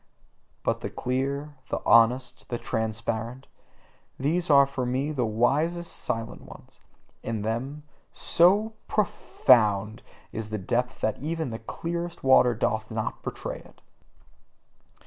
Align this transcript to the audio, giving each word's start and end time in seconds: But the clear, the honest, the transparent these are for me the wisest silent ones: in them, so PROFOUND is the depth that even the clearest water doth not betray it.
But 0.63 0.79
the 0.81 0.89
clear, 0.89 1.57
the 1.69 1.77
honest, 1.85 2.49
the 2.49 2.57
transparent 2.57 3.45
these 4.19 4.49
are 4.49 4.65
for 4.65 4.83
me 4.83 5.11
the 5.11 5.27
wisest 5.27 5.95
silent 5.95 6.41
ones: 6.41 6.79
in 7.21 7.43
them, 7.43 7.83
so 8.11 8.73
PROFOUND 8.87 10.01
is 10.31 10.49
the 10.49 10.57
depth 10.57 11.01
that 11.01 11.19
even 11.19 11.51
the 11.51 11.59
clearest 11.59 12.23
water 12.23 12.55
doth 12.55 12.89
not 12.89 13.21
betray 13.21 13.59
it. 13.59 13.79